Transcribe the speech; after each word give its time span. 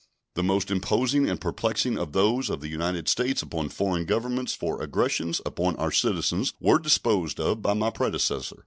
The 0.33 0.41
most 0.41 0.71
imposing 0.71 1.29
and 1.29 1.39
perplexing 1.39 1.99
of 1.99 2.11
those 2.11 2.49
of 2.49 2.59
the 2.59 2.67
United 2.67 3.07
States 3.07 3.43
upon 3.43 3.69
foreign 3.69 4.05
governments 4.05 4.55
for 4.55 4.81
aggressions 4.81 5.41
upon 5.45 5.75
our 5.75 5.91
citizens 5.91 6.55
were 6.59 6.79
disposed 6.79 7.39
of 7.39 7.61
by 7.61 7.75
my 7.75 7.91
predecessor. 7.91 8.55